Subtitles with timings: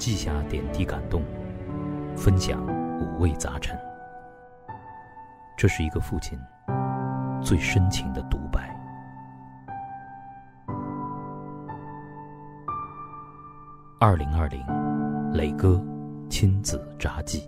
[0.00, 1.22] 记下点滴感动，
[2.16, 2.66] 分享
[2.98, 3.78] 五味杂陈。
[5.58, 6.38] 这是一个父亲
[7.44, 8.74] 最深情的独白。
[14.00, 14.64] 二零二零，
[15.34, 15.78] 磊哥
[16.30, 17.46] 亲子札记。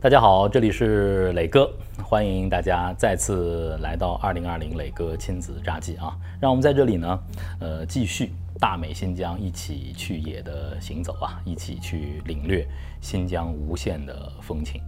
[0.00, 1.70] 大家好，这里是磊哥，
[2.02, 6.14] 欢迎大家再次来到二零二零磊哥亲子札记啊！
[6.44, 7.18] 让我们在这里呢，
[7.58, 8.30] 呃，继续
[8.60, 12.68] 大美新疆一起去野的行走啊，一起去领略
[13.00, 14.78] 新疆无限的风情。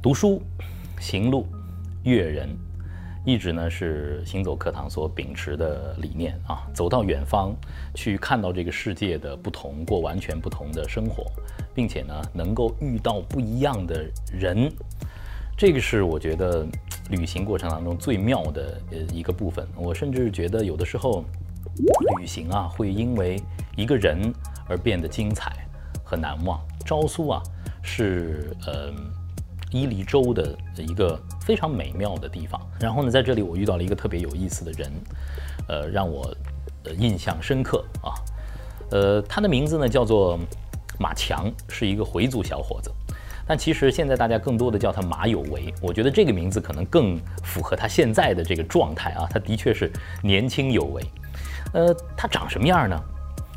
[0.00, 0.40] 读书、
[0.98, 1.46] 行路、
[2.04, 2.48] 阅人。
[3.26, 7.54] 一直呢是行走课堂所秉持的理念啊，走到远方
[7.94, 11.30] 去看到这个世界的不同，过完全不同的生活，
[11.74, 14.72] 并且呢能够遇到不一样的人，
[15.54, 16.66] 这个是我觉得
[17.10, 19.66] 旅行过程当中最妙的呃一个部分。
[19.76, 21.24] 我甚至觉得有的时候
[22.18, 23.40] 旅行啊会因为
[23.76, 24.32] 一个人
[24.68, 25.66] 而变得精彩
[26.02, 26.60] 和难忘。
[26.84, 27.42] 昭苏啊
[27.82, 28.92] 是呃。
[29.72, 34.90] 伊犁州的一个非常美妙的地方，然后呢，在这里我遇到了一个特别有意思的人，
[35.68, 36.28] 呃，让我
[36.98, 38.10] 印象深刻啊，
[38.90, 40.36] 呃，他的名字呢叫做
[40.98, 42.90] 马强，是一个回族小伙子，
[43.50, 49.90] 但其实现在大家更多的叫他马有为，我觉得这个名字可能更符合他现在的这个状态啊，他的确是
[50.22, 51.02] 年轻有为，
[51.74, 52.96] 呃，他长什么样呢？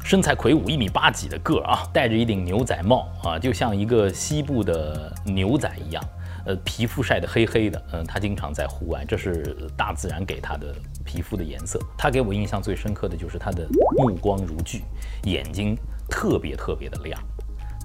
[0.03, 6.03] 身材魁梧，一米八几的个儿啊，戴着一顶牛仔帽啊，就像一个西部的牛仔一样。
[6.47, 10.73] 呃，皮肤晒得黑黑的，嗯，他经常在户外，这是大自然给他的
[11.05, 11.79] 皮肤的颜色。
[11.95, 14.81] 他给我印象最深刻的就是他的目光如炬，
[15.25, 15.77] 眼睛
[16.09, 17.21] 特别特别的亮。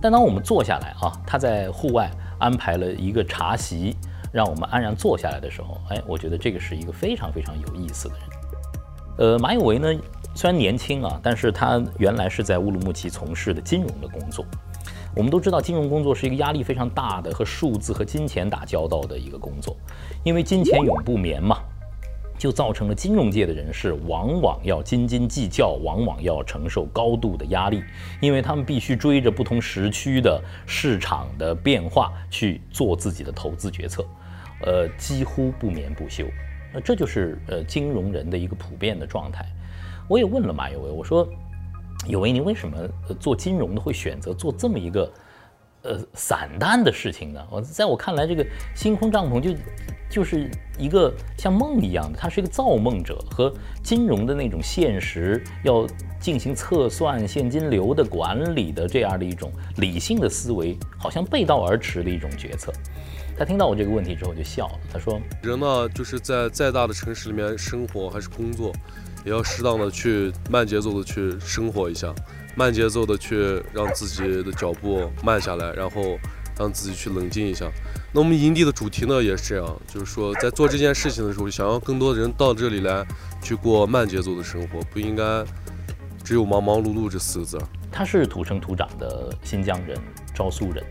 [0.00, 3.96] 但当我们坐下来啊，他在户外安排了一个茶席，
[4.32, 8.24] 让我们安然坐下来的时候，哎，我觉得这个是一个非常非常有意思的人。
[9.18, 9.88] 呃，马有为呢？
[10.34, 14.44] 虽然年轻啊，但是他原来是在乌鲁木齐从事的金融的工作。
[15.16, 19.76] 我们都知道，金融工作是一个压力非常大的和数字和金钱打交道的一个工作，
[20.22, 21.58] 因为金钱永不眠嘛，
[22.38, 27.82] 就造成了金融界的人士往往要斤斤计较，往往要承受高度的压力，
[28.20, 34.06] 因为他们必须追着不同时区的市场的变化去做自己的投资决策，
[34.62, 36.24] 呃，几乎不眠不休。
[36.72, 39.44] 那这就是呃金融人的一个普遍的状态。
[40.06, 41.28] 我也问了马有为，我说
[42.06, 42.78] ：“有为，您为什么
[43.18, 45.10] 做金融的会选择做这么一个
[45.82, 49.54] 呃散淡的事情呢？”我在我看来，这个星空帐篷就
[50.10, 53.52] 就是一个像梦一样的，它是一个造梦者和
[53.82, 55.86] 金融的那种现实要
[56.20, 62.72] 进行测算现金流的管理的这样的一种理性的思维，好像背道而驰的一种决策。
[63.36, 68.72] 他听到我这个问题之后就笑了，他说：“人呢，就是在再大的城市里面生活还是工作。”
[69.24, 72.14] 也要适当的去慢节奏的去生活一下，
[72.58, 76.18] 慢节奏的去让自己的脚步慢下来，然后
[76.58, 77.70] 让自己去冷静一下。
[78.12, 83.06] 那我们营地的主题呢也是这样，就是说在做这件事情的时候，想要更多的人到这里来
[83.40, 85.22] 去过慢节奏的生活，不应该
[86.24, 87.56] 只有忙忙碌碌这四个字。
[87.92, 89.96] 他是土生土长的新疆人，
[90.34, 90.84] 昭苏人。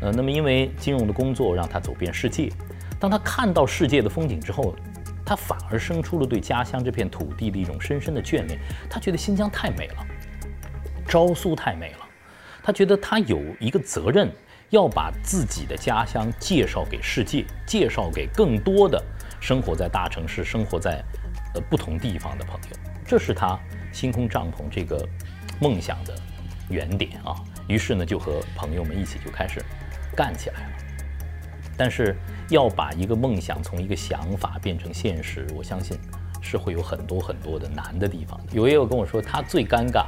[0.00, 2.50] 呃，那么因为金融的工作让他走遍世界，
[2.98, 4.74] 当他看到世界的风景之后。
[5.26, 8.60] 他反而生出了对家乡这片土地的一种深深的眷恋。
[8.90, 10.06] 他觉得新疆太美了，
[11.06, 11.98] 昭苏太美了。
[12.62, 14.32] 他觉得他有一个责任，
[14.70, 19.02] 要把自己的家乡介绍给世界，介绍给更多的
[19.40, 21.04] 生活在大城市、生活在
[21.54, 22.76] 呃不同地方的朋友。
[23.06, 23.58] 这是他
[23.92, 25.06] 星空帐篷这个
[25.60, 26.14] 梦想的
[26.70, 27.36] 原点啊。
[27.68, 29.62] 于是呢，就和朋友们一起就开始
[30.16, 30.70] 干起来了。
[31.76, 32.16] 但是
[32.48, 35.98] 要把一个梦想从一个想法变成现实，我相信
[36.40, 38.40] 是会有很多很多的难的地方。
[38.52, 40.06] 有也有跟我说，他最尴尬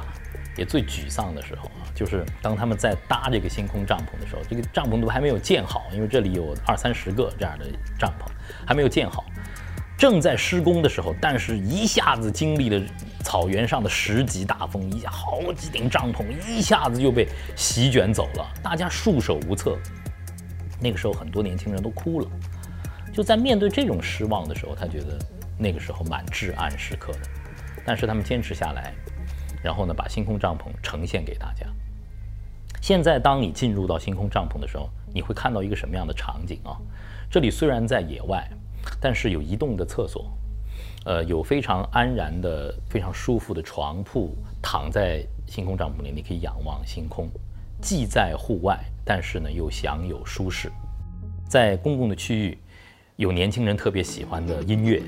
[0.57, 7.65] 也最沮丧的时候啊，就是当他们在搭这个星空帐篷的时候，这个帐篷都还没有建好，因为这里有二三十个这样的
[7.97, 8.29] 帐篷
[8.65, 9.23] 还没有建好，
[9.97, 12.85] 正在施工的时候，但是一下子经历了
[13.23, 19.77] 草原上的十级大风，一下好几顶帐篷一下子就被席卷走了，大家束手无策。
[20.79, 22.27] 那个时候，很多年轻人都哭了。
[23.11, 25.17] 就在面对这种失望的时候，他觉得
[25.57, 27.19] 那个时候蛮至暗时刻的。
[27.83, 28.93] 但是他们坚持下来，
[29.67, 31.67] 然后呢，把星空帐篷呈现给大家。
[32.81, 36.79] 现在，当你进入到星空帐篷的时候，你会看到一个什么样的场景啊？
[37.29, 38.49] 这里虽然在野外，
[39.01, 40.31] 但是有移动的厕所，
[41.03, 47.29] 呃，有非常安然的、非常舒服的床铺，躺在星空帐篷里，你可以仰望星空。
[47.81, 50.71] 既在户外，但是呢又享有舒适。
[51.49, 52.57] 在公共的区域，
[53.17, 55.03] 有年轻人特别喜欢的音乐。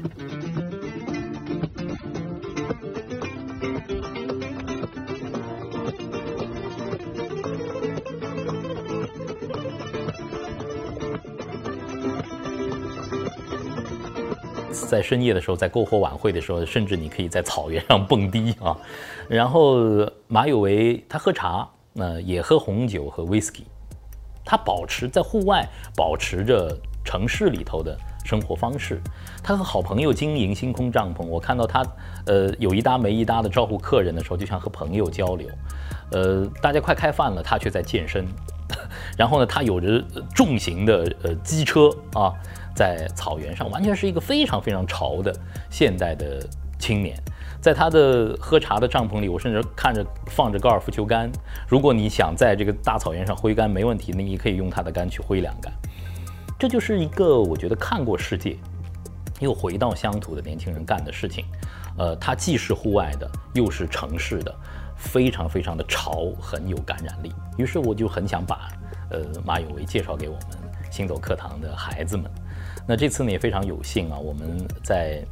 [14.71, 18.77] 在深夜的时候，在篝火晚会的时候，甚至你可以在草原上蹦迪啊。
[19.27, 19.77] 然后
[20.27, 23.63] 马有为他喝茶，那也喝红酒和 whisky，
[24.45, 29.01] 他保持在户外保持着城市里头的生活方式。
[29.43, 31.85] 他和好朋友经营星空帐篷，我看到他
[32.25, 35.47] 呃有一搭没一搭的招呼客人的时候，就像和朋友交流。
[36.11, 38.25] 呃，大家快开饭了，他却在健身。
[39.17, 42.33] 然后呢，他有着重型的呃机车啊，
[42.79, 45.35] 在草原上，完全是一个非常非常潮的
[45.69, 46.47] 现代的
[46.79, 47.21] 青年。
[47.59, 51.29] 在他的喝茶的帐篷里，我甚至看着放着高尔夫球杆。
[51.67, 55.73] 如果你想在这个大草原上挥杆，没问题，那你可以用他的杆去挥两杆。
[56.57, 58.55] 这就是一个我觉得看过世界，
[59.41, 61.43] 又回到乡土的年轻人干的事情。
[61.97, 64.55] 呃，他既是户外的，又是城市的。
[64.95, 67.33] 非常非常的潮，很有感染力。
[67.57, 68.69] 于是我就很想把，
[69.11, 70.57] 呃，马有为介绍给我们
[70.89, 72.31] 星走课堂的孩子们。
[72.89, 75.23] 那这次呢也非常有幸啊，我们在，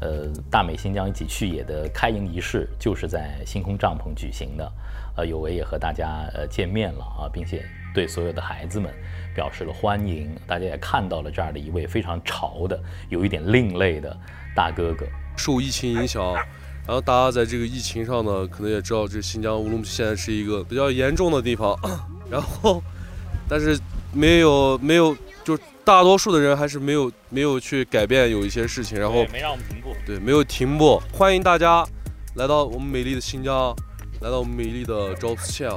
[0.00, 4.72] 呃，大美新疆一起去野的开营仪式就是在星空帐篷举行的。
[5.14, 7.62] 呃，有为也和大家呃见面了啊，并且
[7.94, 8.90] 对所有的孩子们
[9.34, 10.34] 表示了欢迎。
[10.46, 14.16] 大家也看到了这样的一位非常潮的、有一点另类的
[14.56, 15.04] 大哥哥。
[15.36, 16.32] 受疫情影响。
[16.86, 21.78] 然后大家在这个疫情上呢，可能也知道，这新疆乌鲁木齐现在是一个比较严重的地方。
[22.30, 22.82] 然后，
[23.46, 23.78] 但是
[24.10, 28.98] 没有没有，就大多数的人还是没有没有去改变有一些事情。
[28.98, 29.94] 然后没让我们停步。
[30.06, 31.00] 对，没有停步。
[31.12, 31.86] 欢迎大家
[32.34, 33.76] 来到我们美丽的新疆，
[34.20, 35.70] 来到我们美丽的昭斯县。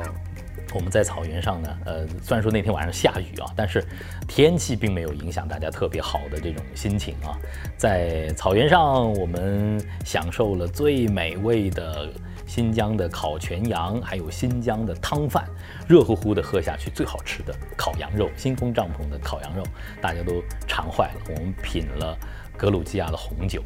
[0.73, 3.81] 我们在草原上呢，呃，虽然说那天晚上下雨啊，但是
[4.27, 7.37] 天气并没有影响大家特别好的这种心情啊。
[7.77, 12.09] 在草原上，我们享受了最美味的
[12.47, 15.45] 新疆的烤全羊，还有新疆的汤饭，
[15.87, 19.61] 热乎乎的喝下去，最好吃的烤羊肉，星空帐篷的烤羊肉，
[20.01, 21.21] 大家都馋坏了。
[21.29, 22.17] 我们品了
[22.57, 23.61] 格鲁吉亚的红酒，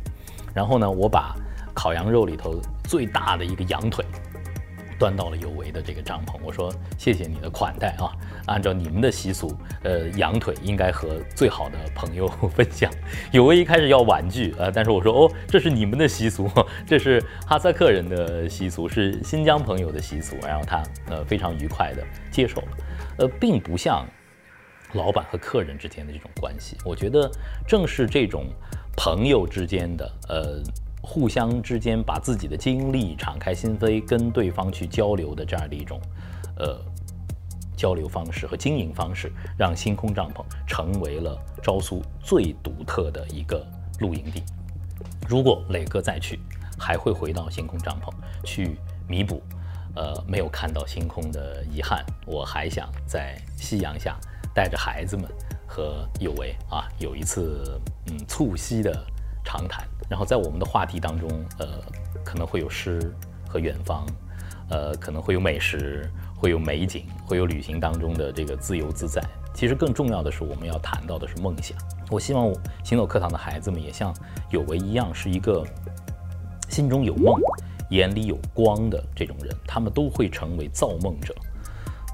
[0.53, 1.35] 然后呢，我把
[1.73, 4.03] 烤羊肉里头最大的一个羊腿。
[5.01, 8.13] 端到了有为的这个帐篷，我说谢谢你的款待啊！
[8.45, 9.51] 按照你们的习俗，
[9.81, 12.91] 呃，羊腿应该和最好的朋友分享。
[13.33, 16.47] 有为一开始要婉拒，呃，但是我说哦，这是你们的习俗，
[16.85, 20.35] 这是哈萨克人的习俗，是新疆朋友的习俗。
[20.43, 22.67] 然后他呃非常愉快的接受了，
[23.17, 24.05] 呃，并不像
[24.93, 26.77] 老板和客人之间的这种关系。
[26.85, 27.27] 我觉得
[27.67, 28.45] 正是这种
[28.95, 30.61] 朋友之间的呃。
[31.03, 35.99] 互相之间把自己的经历敞开心扉，跟对方去交流的这样的一种，
[36.57, 36.79] 呃，
[37.75, 43.65] 交流方式和经营方式，让星空帐篷成为了昭苏最独特的一个
[43.99, 44.43] 露营地。
[45.27, 46.39] 如果磊哥再去，
[46.77, 48.13] 还会回到星空帐篷
[48.45, 48.77] 去
[49.07, 49.41] 弥补，
[49.95, 52.05] 呃，没有看到星空的遗憾。
[52.27, 54.17] 我还想在夕阳下
[54.53, 55.25] 带着孩子们
[55.67, 59.03] 和有为啊，有一次嗯促膝的。
[59.43, 61.29] 长谈，然后在我们的话题当中，
[61.59, 61.67] 呃，
[62.23, 63.13] 可能会有诗
[63.47, 64.05] 和远方，
[64.69, 69.21] 呃，可能会有美食，会有美景，会有旅行当中的这个自由自在。
[69.53, 71.77] 其实更重要的是，我们要谈到的是梦想。
[72.09, 72.53] 我希望
[72.83, 74.15] 行走课堂的孩子们也像
[74.49, 75.65] 有为一样，是一个
[76.69, 77.39] 心中有梦、
[77.89, 81.35] 眼里有光的这种人，他们都会成为造梦者。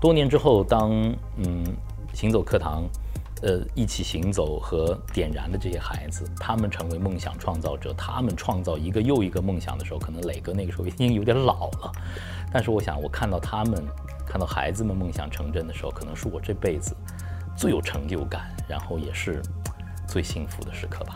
[0.02, 0.92] 多年之后，当
[1.38, 1.64] 嗯，
[2.14, 2.84] 行走课堂。
[3.44, 11.92] 呃，一起行走和点燃的这些孩子，他们成为梦想创造者，他们创造一个又一个梦想的时候，可能磊哥那个时候已经有点老了。
[12.52, 13.86] 但是我想，我看到他们，
[14.26, 16.96] 看到孩子们梦想成真的时候，可能是我这辈子
[17.56, 19.40] 最有成就感，然后也是
[20.08, 21.16] 最幸福的时刻吧。